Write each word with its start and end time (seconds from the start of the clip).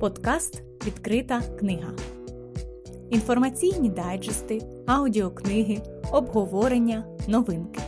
Подкаст 0.00 0.62
Відкрита 0.86 1.42
книга. 1.58 1.92
Інформаційні 3.10 3.88
дайджести, 3.88 4.60
аудіокниги, 4.86 5.78
обговорення, 6.12 7.04
новинки. 7.28 7.80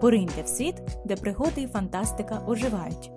Пориньте 0.00 0.42
в 0.42 0.48
світ, 0.48 0.74
де 1.04 1.16
пригоди 1.16 1.60
і 1.60 1.66
фантастика 1.66 2.42
оживають. 2.46 3.10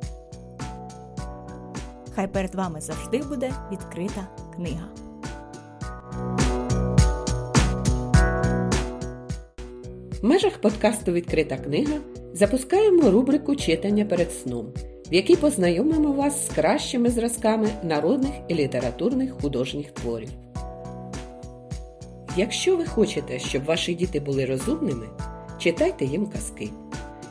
Хай 2.16 2.28
перед 2.28 2.56
вами 2.56 2.82
завжди 2.82 3.18
буде 3.18 3.54
відкрита 3.72 4.28
книга. 4.56 4.88
В 10.22 10.26
межах 10.26 10.62
подкасту 10.62 11.12
Відкрита 11.12 11.58
книга 11.58 11.98
запускаємо 12.34 13.12
рубрику 13.12 13.56
читання 13.56 14.06
перед 14.06 14.32
сном, 14.32 14.74
в 15.12 15.14
якій 15.14 15.36
познайомимо 15.36 16.12
вас 16.12 16.48
з 16.48 16.54
кращими 16.54 17.10
зразками 17.10 17.70
народних 17.84 18.32
і 18.48 18.56
літературних 18.56 19.32
художніх 19.42 19.92
творів. 19.92 20.30
Якщо 22.38 22.78
ви 22.78 22.86
хочете, 22.86 23.40
щоб 23.40 23.66
ваші 23.66 23.94
діти 23.94 24.20
були 24.20 24.46
розумними, 24.46 25.06
читайте 25.60 26.06
їм 26.06 26.28
казки. 26.28 26.70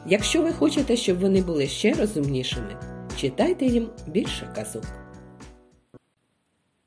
Якщо 0.07 0.43
ви 0.43 0.53
хочете, 0.53 0.97
щоб 0.97 1.21
вони 1.21 1.43
були 1.43 1.67
ще 1.67 1.93
розумнішими, 1.93 2.77
читайте 3.17 3.67
їм 3.67 3.89
більше 4.07 4.53
казок. 4.55 4.85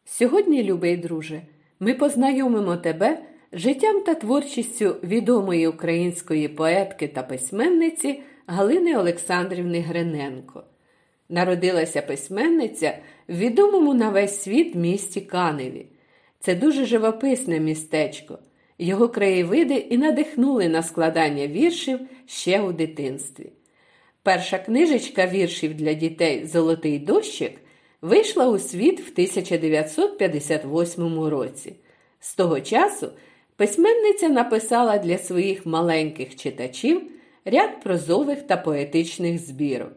Сьогодні, 0.05 0.63
любий 0.63 0.97
друже, 0.97 1.41
ми 1.79 1.93
познайомимо 1.93 2.77
тебе 2.77 3.21
життям 3.53 4.01
та 4.01 4.15
творчістю 4.15 4.95
відомої 5.03 5.67
української 5.67 6.47
поетки 6.47 7.07
та 7.07 7.23
письменниці 7.23 8.21
Галини 8.47 8.97
Олександрівни 8.97 9.79
Гриненко. 9.79 10.63
Народилася 11.31 12.01
письменниця 12.01 12.97
в 13.27 13.37
відомому 13.37 13.93
на 13.93 14.09
весь 14.09 14.41
світ 14.41 14.75
місті 14.75 15.21
Каневі. 15.21 15.85
Це 16.39 16.55
дуже 16.55 16.85
живописне 16.85 17.59
містечко. 17.59 18.39
Його 18.79 19.09
краєвиди 19.09 19.73
і 19.73 19.97
надихнули 19.97 20.69
на 20.69 20.83
складання 20.83 21.47
віршів 21.47 21.99
ще 22.25 22.61
у 22.61 22.71
дитинстві. 22.71 23.51
Перша 24.23 24.57
книжечка 24.57 25.27
віршів 25.27 25.73
для 25.73 25.93
дітей 25.93 26.45
Золотий 26.45 26.99
дощик 26.99 27.61
вийшла 28.01 28.49
у 28.49 28.59
світ 28.59 28.99
в 28.99 29.11
1958 29.11 31.23
році. 31.23 31.75
З 32.19 32.35
того 32.35 32.61
часу 32.61 33.09
письменниця 33.55 34.29
написала 34.29 34.97
для 34.97 35.17
своїх 35.17 35.65
маленьких 35.65 36.35
читачів 36.35 37.01
ряд 37.45 37.83
прозових 37.83 38.41
та 38.41 38.57
поетичних 38.57 39.39
збірок. 39.39 39.91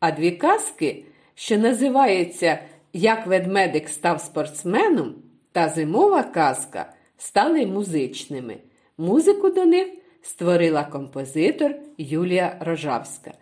А 0.00 0.10
дві 0.10 0.30
казки, 0.30 1.04
що 1.34 1.58
називаються 1.58 2.58
Як 2.92 3.26
ведмедик 3.26 3.88
став 3.88 4.20
спортсменом 4.20 5.14
та 5.52 5.68
Зимова 5.68 6.22
казка, 6.22 6.92
стали 7.16 7.66
музичними. 7.66 8.56
Музику 8.98 9.50
до 9.50 9.64
них 9.64 9.88
створила 10.22 10.84
композитор 10.84 11.74
Юлія 11.98 12.56
Рожавська. 12.60 13.32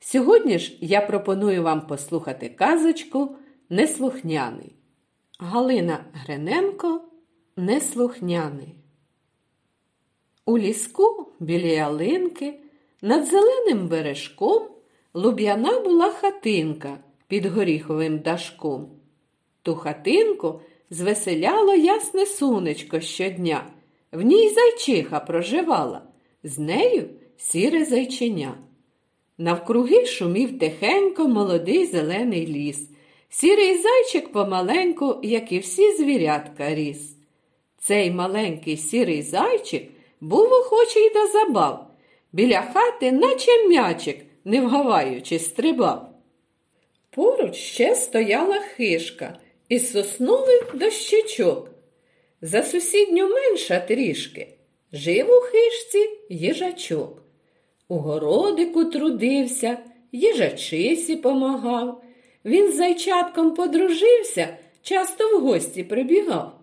Сьогодні 0.00 0.58
ж 0.58 0.76
я 0.80 1.00
пропоную 1.00 1.62
вам 1.62 1.86
послухати 1.86 2.48
казочку 2.48 3.36
Неслухняний. 3.70 4.72
Галина 5.38 6.04
Гриненко 6.12 7.00
Неслухняний. 7.56 8.74
У 10.46 10.58
ліску 10.58 11.32
біля 11.40 11.66
ялинки 11.66 12.60
над 13.02 13.26
зеленим 13.26 13.88
бережком 13.88 14.73
луб'яна 15.14 15.80
була 15.80 16.10
хатинка 16.10 16.98
під 17.28 17.46
горіховим 17.46 18.18
дашком. 18.18 18.88
Ту 19.62 19.74
хатинку 19.74 20.60
звеселяло 20.90 21.74
ясне 21.74 22.26
сонечко 22.26 23.00
щодня. 23.00 23.66
В 24.12 24.22
ній 24.22 24.48
зайчиха 24.48 25.20
проживала, 25.20 26.02
з 26.42 26.58
нею 26.58 27.08
сіре 27.36 27.84
зайченя. 27.84 28.54
Навкруги 29.38 30.06
шумів 30.06 30.58
тихенько 30.58 31.28
молодий 31.28 31.86
зелений 31.86 32.46
ліс. 32.46 32.90
Сірий 33.28 33.78
зайчик 33.78 34.32
помаленьку, 34.32 35.20
як 35.22 35.52
і 35.52 35.58
всі 35.58 35.92
звірятка 35.92 36.74
ріс. 36.74 37.16
Цей 37.78 38.10
маленький 38.10 38.76
сірий 38.76 39.22
зайчик 39.22 39.90
був 40.20 40.52
охочий 40.52 41.10
до 41.14 41.26
забав. 41.26 41.86
Біля 42.32 42.62
хати, 42.62 43.12
наче 43.12 43.68
м'ячик, 43.68 44.24
не 44.44 44.60
вгаваючи, 44.60 45.38
стрибав. 45.38 46.08
Поруч 47.10 47.54
ще 47.54 47.94
стояла 47.94 48.58
хишка 48.58 49.38
із 49.68 49.92
соснових 49.92 50.74
дощечок. 50.74 51.70
За 52.40 52.62
сусідню 52.62 53.28
менша 53.28 53.80
трішки 53.80 54.48
жив 54.92 55.30
у 55.30 55.40
хишці 55.40 56.10
їжачок. 56.28 57.22
У 57.88 57.94
городику 57.94 58.84
трудився, 58.84 59.78
їжачисі 60.12 61.16
помагав. 61.16 62.02
Він 62.44 62.72
з 62.72 62.76
зайчатком 62.76 63.54
подружився, 63.54 64.56
часто 64.82 65.38
в 65.38 65.40
гості 65.40 65.84
прибігав. 65.84 66.60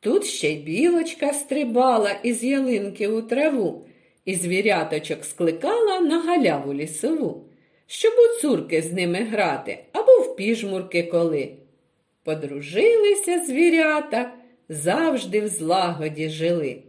Тут 0.00 0.24
ще 0.24 0.50
й 0.50 0.56
білочка 0.56 1.32
стрибала 1.32 2.10
із 2.22 2.44
ялинки 2.44 3.08
у 3.08 3.22
траву, 3.22 3.86
і 4.24 4.34
звіряточок 4.34 5.24
скликала 5.24 6.00
на 6.00 6.20
галяву 6.20 6.74
лісову, 6.74 7.44
щоб 7.86 8.12
у 8.12 8.40
цурки 8.40 8.82
з 8.82 8.92
ними 8.92 9.18
грати 9.18 9.84
або 9.92 10.12
в 10.12 10.36
піжмурки 10.36 11.02
коли. 11.02 11.50
Подружилися 12.22 13.44
звірята, 13.44 14.32
завжди 14.68 15.40
в 15.40 15.48
злагоді 15.48 16.28
жили. 16.28 16.82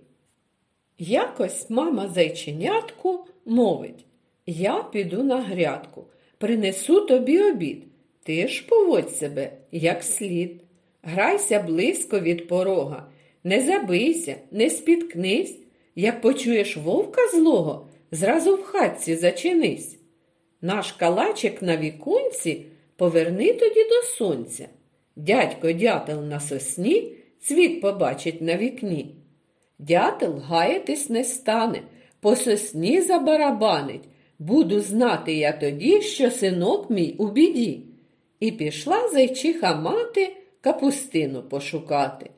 Якось 0.98 1.70
мама 1.70 2.08
зайченятку 2.08 3.26
мовить 3.46 4.06
Я 4.46 4.84
піду 4.84 5.24
на 5.24 5.42
грядку, 5.42 6.06
принесу 6.38 7.02
тобі 7.02 7.42
обід. 7.42 7.84
Ти 8.24 8.48
ж 8.48 8.66
поводь 8.68 9.16
себе, 9.16 9.52
як 9.72 10.04
слід. 10.04 10.62
Грайся 11.04 11.60
близько 11.60 12.20
від 12.20 12.48
порога, 12.48 13.10
не 13.44 13.62
забийся, 13.62 14.36
не 14.52 14.70
спіткнись. 14.70 15.60
Як 15.96 16.22
почуєш 16.22 16.78
вовка 16.78 17.22
злого, 17.34 17.88
зразу 18.12 18.56
в 18.56 18.64
хатці 18.64 19.16
зачинись. 19.16 20.00
Наш 20.62 20.92
калачик 20.92 21.62
на 21.62 21.78
віконці 21.78 22.66
поверни 22.96 23.54
тоді 23.54 23.84
до 23.84 24.08
сонця. 24.18 24.68
Дядько 25.16 25.72
дятел 25.72 26.22
на 26.24 26.40
сосні 26.40 27.14
цвіт 27.42 27.82
побачить 27.82 28.42
на 28.42 28.58
вікні. 28.58 29.16
Дятел 29.80 30.38
гаятись 30.38 31.10
не 31.10 31.24
стане, 31.24 31.82
по 32.20 32.36
сосні 32.36 33.02
забарабанить. 33.02 34.04
Буду 34.40 34.82
знати 34.82 35.34
я 35.34 35.52
тоді, 35.52 36.02
що 36.02 36.32
синок 36.32 36.90
мій 36.90 37.16
у 37.18 37.28
біді. 37.28 37.84
І 38.40 38.52
пішла 38.52 39.10
зайчиха 39.10 39.76
мати 39.76 40.36
капустину 40.62 41.44
пошукати. 41.44 42.30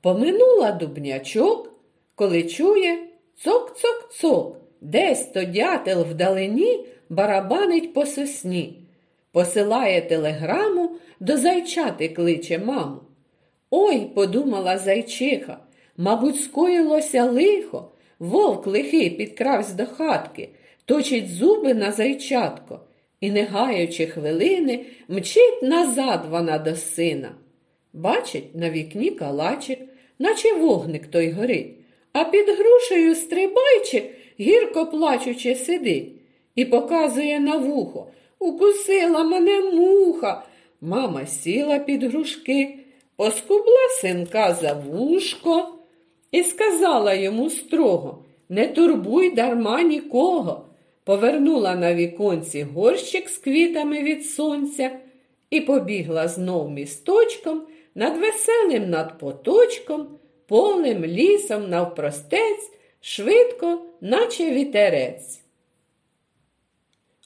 Поминула 0.00 0.72
дубнячок, 0.72 1.71
коли 2.14 2.42
чує 2.42 2.98
цок-цок-цок, 3.44 4.56
десь 4.80 5.26
то 5.26 5.44
дятел 5.44 6.02
вдалині 6.02 6.86
барабанить 7.08 7.94
по 7.94 8.06
сосні. 8.06 8.78
Посилає 9.32 10.00
телеграму, 10.00 10.90
до 11.20 11.36
зайчати 11.36 12.08
кличе 12.08 12.58
маму. 12.58 13.00
Ой, 13.70 14.00
подумала 14.14 14.78
зайчиха, 14.78 15.58
мабуть, 15.96 16.40
скоїлося 16.40 17.24
лихо, 17.24 17.90
вовк 18.18 18.66
лихий 18.66 19.10
підкравсь 19.10 19.72
до 19.72 19.86
хатки, 19.86 20.48
точить 20.84 21.30
зуби 21.30 21.74
на 21.74 21.92
зайчатко 21.92 22.80
і, 23.20 23.30
не 23.30 23.44
гаючи 23.44 24.06
хвилини, 24.06 24.86
мчить 25.08 25.62
назад 25.62 26.26
вона 26.30 26.58
до 26.58 26.76
сина. 26.76 27.30
Бачить 27.92 28.54
на 28.54 28.70
вікні 28.70 29.10
калачик, 29.10 29.78
наче 30.18 30.54
вогник 30.54 31.06
той 31.06 31.30
горить, 31.30 31.76
а 32.12 32.24
під 32.24 32.46
грушею 32.48 33.14
стрибайчик, 33.14 34.04
гірко 34.40 34.86
плачучи, 34.86 35.54
сидить 35.54 36.12
і 36.54 36.64
показує 36.64 37.40
на 37.40 37.56
вухо. 37.56 38.06
Укусила 38.38 39.24
мене 39.24 39.60
муха. 39.60 40.44
Мама 40.80 41.26
сіла 41.26 41.78
під 41.78 42.02
грушки, 42.02 42.78
поскубла 43.16 43.88
синка 44.00 44.54
за 44.54 44.72
вушко 44.72 45.68
і 46.30 46.42
сказала 46.42 47.14
йому 47.14 47.50
строго 47.50 48.24
Не 48.48 48.68
турбуй 48.68 49.30
дарма 49.30 49.82
нікого 49.82 50.64
повернула 51.04 51.74
на 51.74 51.94
віконці 51.94 52.62
горщик 52.62 53.28
з 53.28 53.38
квітами 53.38 54.02
від 54.02 54.26
сонця 54.26 54.90
і 55.50 55.60
побігла 55.60 56.28
знов 56.28 56.70
місточком 56.70 57.62
над 57.94 58.18
веселим 58.18 58.90
надпоточком, 58.90 60.08
полем, 60.48 61.04
лісом 61.04 61.70
навпростець, 61.70 62.70
швидко, 63.00 63.78
наче 64.00 64.50
вітерець. 64.50 65.42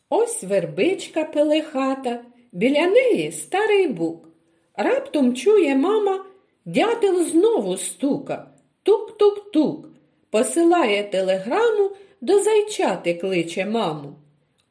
Ось 0.08 0.44
вербичка 0.44 1.24
пелехата, 1.24 2.20
біля 2.52 2.86
неї 2.86 3.32
старий 3.32 3.88
бук. 3.88 4.28
Раптом 4.74 5.36
чує 5.36 5.76
мама, 5.76 6.24
дятел 6.64 7.24
знову 7.24 7.76
стука. 7.76 8.48
Тук-тук-тук. 8.82 9.88
Посилає 10.30 11.04
телеграму, 11.04 11.90
до 12.20 12.42
зайчати 12.42 13.14
кличе 13.14 13.66
маму. 13.66 14.12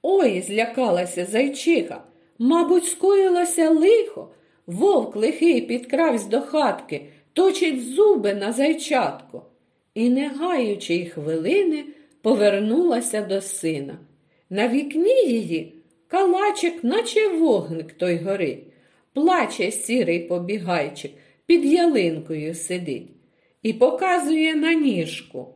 Ой, 0.01 0.42
злякалася 0.42 1.25
зайчиха. 1.25 2.03
Мабуть, 2.39 2.86
скоїлося 2.86 3.69
лихо. 3.69 4.30
Вовк 4.68 5.15
лихий 5.15 5.62
підкравсь 5.62 6.25
до 6.25 6.42
хатки, 6.42 7.06
точить 7.36 7.94
зуби 7.94 8.34
на 8.34 8.52
зайчатко. 8.52 9.46
І, 9.94 10.10
не 10.10 10.28
гаючи 10.28 10.96
й 10.96 11.06
хвилини, 11.06 11.84
повернулася 12.22 13.22
до 13.22 13.42
сина. 13.42 13.98
На 14.50 14.68
вікні 14.68 15.26
її 15.28 15.74
калачик, 16.08 16.84
наче 16.84 17.28
вогник 17.28 17.92
той 17.94 18.18
горить. 18.18 18.64
Плаче 19.14 19.72
сірий 19.72 20.20
побігайчик, 20.20 21.12
під 21.46 21.66
ялинкою 21.66 22.56
сидить 22.56 23.08
і 23.64 23.74
показує 23.74 24.56
на 24.56 24.74
ніжку. 24.74 25.48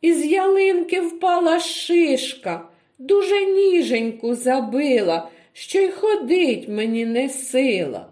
Із 0.00 0.26
ялинки 0.26 1.00
впала 1.00 1.60
шишка, 1.60 2.68
дуже 2.98 3.44
ніженьку 3.44 4.34
забила, 4.34 5.30
що 5.52 5.78
й 5.78 5.90
ходить 5.90 6.68
мені 6.68 7.06
не 7.06 7.28
сила. 7.28 8.11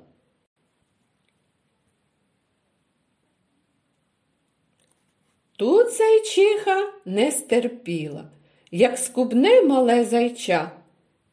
Тут 5.60 5.92
зайчиха 5.92 6.92
не 7.04 7.30
стерпіла, 7.30 8.24
як 8.70 8.98
скубне 8.98 9.62
мале 9.62 10.04
зайча. 10.04 10.70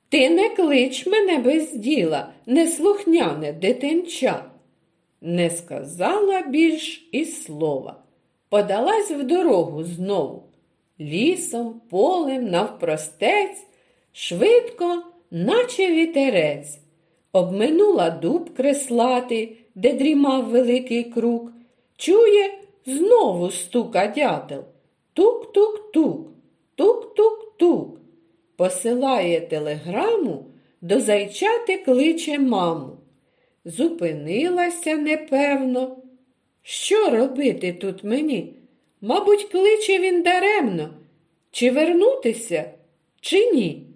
Ти 0.09 0.29
не 0.29 0.49
клич 0.49 1.07
мене 1.07 1.37
без 1.37 1.73
діла, 1.73 2.29
неслухняне 2.45 3.53
дитинча. 3.53 4.45
Не 5.21 5.49
сказала 5.49 6.41
більш 6.41 7.09
і 7.11 7.25
слова, 7.25 8.03
подалась 8.49 9.11
в 9.11 9.23
дорогу 9.23 9.83
знову. 9.83 10.43
Лісом, 10.99 11.81
полем, 11.89 12.49
навпростець, 12.49 13.65
швидко, 14.11 15.03
наче 15.31 15.91
вітерець, 15.91 16.79
обминула 17.31 18.09
дуб 18.09 18.53
креслатий, 18.53 19.57
де 19.75 19.93
дрімав 19.93 20.49
великий 20.49 21.03
круг, 21.03 21.51
чує, 21.97 22.66
знову 22.87 23.51
стука 23.51 24.07
дятел. 24.07 24.65
Тук-тук-тук, 25.13 26.27
тук-тук-тук. 26.75 27.99
Посилає 28.55 29.41
телеграму, 29.41 30.45
до 30.81 30.99
зайчати 30.99 31.77
кличе 31.77 32.39
маму. 32.39 32.97
Зупинилася 33.65 34.95
непевно. 34.95 35.97
Що 36.61 37.09
робити 37.09 37.73
тут 37.73 38.03
мені? 38.03 38.53
Мабуть, 39.01 39.43
кличе 39.43 39.99
він 39.99 40.23
даремно, 40.23 40.89
чи 41.51 41.71
вернутися, 41.71 42.71
чи 43.21 43.51
ні? 43.51 43.87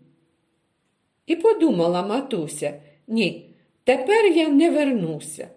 І 1.26 1.36
подумала 1.36 2.08
матуся, 2.08 2.82
ні, 3.08 3.50
тепер 3.84 4.26
я 4.26 4.50
не 4.50 4.70
вернуся. 4.70 5.48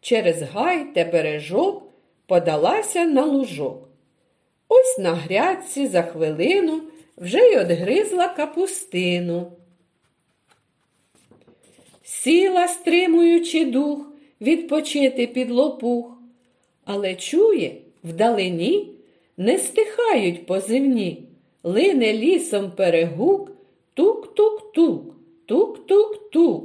Через 0.00 0.42
гай 0.42 0.94
та 0.94 1.04
бережок 1.04 1.87
подалася 2.28 3.04
на 3.04 3.24
лужок. 3.24 3.88
Ось 4.68 4.98
на 4.98 5.14
грядці 5.14 5.86
за 5.86 6.02
хвилину 6.02 6.80
вже 7.16 7.38
й 7.38 7.56
одгризла 7.56 8.28
капустину. 8.28 9.52
Сіла, 12.02 12.68
стримуючи 12.68 13.64
дух, 13.64 14.12
відпочити 14.40 15.26
під 15.26 15.50
лопух, 15.50 16.18
але 16.84 17.14
чує, 17.14 17.76
вдалині 18.04 18.92
не 19.36 19.58
стихають 19.58 20.46
позивні, 20.46 21.22
лине 21.62 22.12
лісом 22.12 22.70
перегук, 22.70 23.50
тук-тук-тук, 23.94 25.14
тук-тук-тук. 25.46 26.64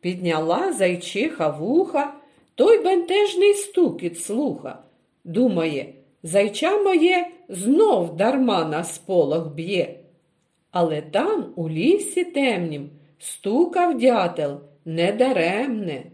Підняла 0.00 0.72
зайчиха 0.72 1.48
вуха, 1.48 2.14
той 2.56 2.82
бентежний 2.82 3.54
стукіт 3.54 4.20
слуха. 4.20 4.78
Думає, 5.24 5.94
зайча 6.22 6.82
моє 6.82 7.26
знов 7.48 8.16
дарма 8.16 8.64
на 8.64 8.84
сполох 8.84 9.54
б'є. 9.54 9.98
Але 10.70 11.00
там, 11.02 11.52
у 11.56 11.68
лісі 11.68 12.24
темнім, 12.24 12.90
стукав 13.18 13.98
дятел 13.98 14.60
недаремне. 14.84 16.04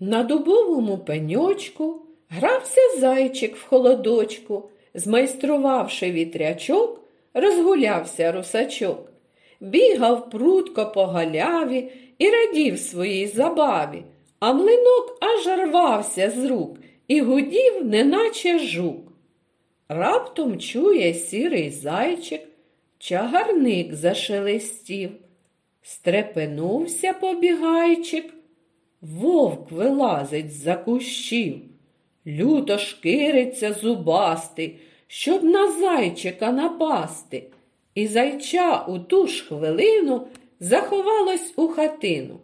На 0.00 0.22
дубовому 0.22 0.98
пеньочку 0.98 2.02
грався 2.28 2.80
зайчик 2.98 3.56
в 3.56 3.68
холодочку, 3.68 4.70
змайструвавши 4.94 6.10
вітрячок, 6.10 7.00
розгулявся 7.34 8.32
русачок, 8.32 9.12
бігав 9.60 10.30
прутко 10.30 10.92
по 10.94 11.04
галяві 11.04 11.92
і 12.18 12.30
радів 12.30 12.78
своїй 12.78 13.26
забаві, 13.26 14.02
а 14.40 14.52
млинок 14.52 15.18
аж 15.20 15.58
рвався 15.58 16.30
з 16.30 16.44
рук 16.44 16.78
і 17.08 17.20
гудів, 17.20 17.84
неначе 17.84 18.58
жук. 18.58 19.12
Раптом 19.88 20.60
чує 20.60 21.14
сірий 21.14 21.70
зайчик, 21.70 22.40
чагарник 22.98 23.94
зашелестів, 23.94 25.10
стрепенувся 25.82 27.12
побігайчик, 27.12 28.34
вовк 29.00 29.70
вилазить 29.70 30.52
з-за 30.52 30.74
кущів, 30.74 31.60
люто 32.26 32.78
шкириться 32.78 33.72
зубастий, 33.72 34.78
щоб 35.06 35.44
на 35.44 35.72
зайчика 35.72 36.52
напасти. 36.52 37.42
І 37.94 38.06
зайча 38.06 38.84
у 38.88 38.98
ту 38.98 39.26
ж 39.26 39.44
хвилину 39.44 40.26
заховалось 40.60 41.52
у 41.56 41.68
хатину. 41.68 42.40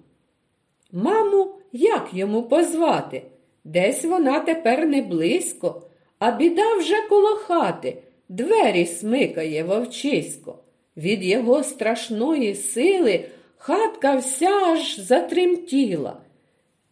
Маму, 0.93 1.55
як 1.73 2.09
йому 2.13 2.43
позвати? 2.43 3.23
Десь 3.65 4.05
вона 4.05 4.41
тепер 4.41 4.87
не 4.87 5.03
близько, 5.03 5.83
а 6.19 6.31
біда 6.31 6.77
вже 6.77 6.97
коло 7.09 7.37
хати, 7.37 8.03
двері 8.29 8.87
смикає 8.87 9.65
вовчисько. 9.65 10.59
Від 10.97 11.25
його 11.25 11.63
страшної 11.63 12.55
сили 12.55 13.25
хатка 13.57 14.17
вся 14.17 14.51
аж 14.51 15.01
затремтіла. 15.01 16.21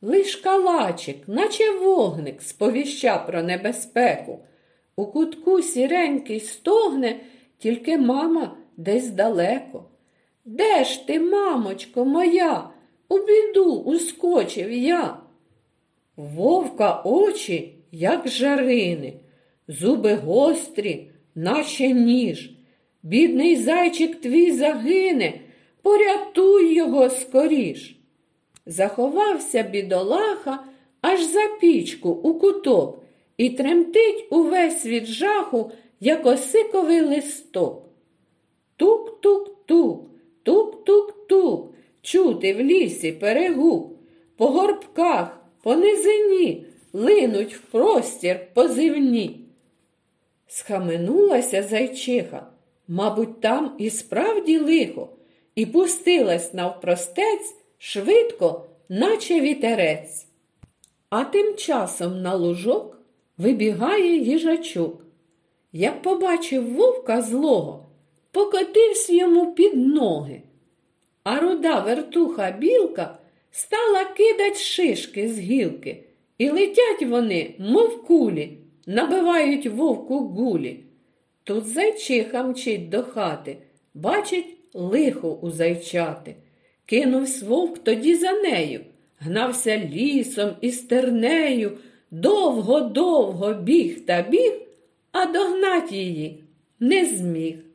Лиш 0.03 0.37
калачик, 0.37 1.17
наче 1.27 1.71
вогник, 1.71 2.43
сповіща 2.43 3.19
про 3.19 3.43
небезпеку. 3.43 4.39
У 4.97 5.07
кутку 5.07 5.63
сіренький 5.63 6.41
стогне, 6.41 7.21
тільки 7.59 7.99
мама 7.99 8.57
десь 8.77 9.09
далеко. 9.09 9.85
Де 10.51 10.85
ж 10.85 11.07
ти, 11.07 11.21
мамочко 11.21 12.05
моя? 12.05 12.71
У 13.09 13.19
біду 13.19 13.73
ускочив 13.75 14.73
я. 14.73 15.17
Вовка 16.17 17.03
очі, 17.05 17.75
як 17.93 18.29
жарини, 18.29 19.15
зуби 19.69 20.15
гострі, 20.15 21.11
наче 21.35 21.89
ніж. 21.93 22.51
Бідний 23.03 23.57
зайчик 23.57 24.21
твій 24.21 24.53
загине, 24.53 25.41
порятуй 25.83 26.75
його 26.75 27.11
скоріш. 27.11 27.97
Заховався 28.67 29.63
бідолаха 29.63 30.65
аж 31.01 31.23
за 31.23 31.49
пічку 31.61 32.11
у 32.11 32.35
куток 32.35 33.03
і 33.37 33.51
тремтить 33.51 34.27
увесь 34.31 34.87
від 34.87 35.07
жаху, 35.07 35.71
як 36.01 36.27
осиковий 36.27 37.01
листок. 37.01 37.83
Тук-тук-тук, 38.77 40.08
тук-тук-тук, 40.49 41.75
чути 42.03 42.55
в 42.55 42.61
лісі 42.61 43.13
перегук, 43.13 43.93
по 44.37 44.47
горбках, 44.47 45.41
по 45.63 45.77
низині 45.77 46.67
линуть 46.93 47.55
в 47.55 47.61
простір 47.61 48.41
позивні. 48.55 49.41
Схаменулася 50.47 51.63
зайчиха, 51.63 52.47
мабуть, 52.89 53.41
там 53.41 53.75
і 53.79 53.91
справді 53.91 54.59
лихо, 54.59 55.09
і 55.55 55.67
пустилась 55.67 56.55
навпростець 56.55 57.55
швидко, 57.79 58.65
наче 58.89 59.41
вітерець. 59.41 60.27
А 61.11 61.25
тим 61.25 61.57
часом 61.57 62.23
на 62.23 62.35
лужок 62.35 62.99
вибігає 63.39 64.17
їжачок. 64.17 65.05
Як 65.73 66.03
побачив 66.03 66.75
вовка 66.75 67.23
злого, 67.23 67.88
покотився 68.33 69.13
йому 69.13 69.55
під 69.55 69.77
ноги. 69.77 70.43
А 71.25 71.41
руда 71.41 71.81
вертуха 71.81 72.51
білка 72.51 73.19
стала 73.51 74.05
кидать 74.05 74.61
шишки 74.61 75.29
з 75.29 75.39
гілки, 75.39 76.05
і 76.39 76.51
летять 76.51 77.03
вони, 77.03 77.55
мов 77.59 78.05
кулі, 78.05 78.59
набивають 78.87 79.67
вовку 79.67 80.19
гулі. 80.19 80.81
Тут 81.45 81.67
зайчиха 81.67 82.43
мчить 82.43 82.89
до 82.89 83.03
хати, 83.03 83.57
бачить 83.95 84.57
лихо 84.75 85.39
у 85.43 85.51
зайчати. 85.51 86.35
Кинувсь 86.87 87.43
вовк 87.43 87.79
тоді 87.79 88.15
за 88.15 88.33
нею, 88.33 88.81
гнався 89.19 89.79
лісом 89.79 90.51
і 90.61 90.71
стернею, 90.71 91.79
довго-довго 92.11 93.55
біг 93.55 94.07
та 94.07 94.23
біг, 94.23 94.53
а 95.13 95.27
догнать 95.27 95.93
її 95.93 96.45
не 96.81 97.05
зміг. 97.05 97.68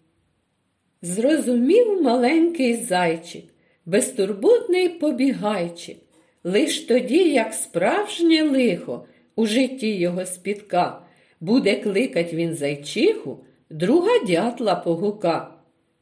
Зрозумів 1.06 2.02
маленький 2.02 2.76
зайчик, 2.76 3.44
безтурботний 3.86 4.90
побігайчик, 4.90 5.98
лиш 6.44 6.80
тоді, 6.80 7.34
як 7.34 7.54
справжнє 7.54 8.44
лихо 8.44 9.06
у 9.36 9.46
житті 9.46 9.96
його 9.96 10.26
спітка, 10.26 11.02
буде 11.40 11.76
кликать 11.76 12.34
він 12.34 12.54
зайчиху, 12.56 13.40
друга 13.70 14.20
дятла 14.28 14.76
погука. 14.76 15.54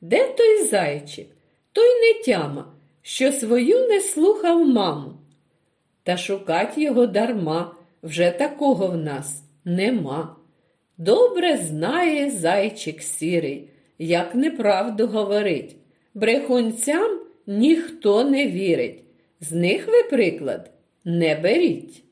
Де 0.01 0.27
той 0.27 0.63
зайчик? 0.63 1.27
Той 1.71 2.01
не 2.01 2.23
тяма, 2.23 2.73
що 3.01 3.31
свою 3.31 3.87
не 3.87 4.01
слухав 4.01 4.67
маму. 4.67 5.13
Та 6.03 6.17
шукать 6.17 6.77
його 6.77 7.05
дарма, 7.05 7.75
вже 8.03 8.31
такого 8.31 8.87
в 8.87 8.97
нас 8.97 9.43
нема. 9.65 10.35
Добре 10.97 11.57
знає 11.57 12.31
зайчик 12.31 13.01
сірий, 13.01 13.70
як 14.01 14.35
неправду 14.35 15.07
говорить. 15.07 15.75
Брехунцям 16.13 17.19
ніхто 17.47 18.23
не 18.23 18.47
вірить. 18.47 19.03
З 19.39 19.51
них 19.51 19.87
ви 19.87 20.03
приклад 20.17 20.71
не 21.05 21.35
беріть. 21.35 22.03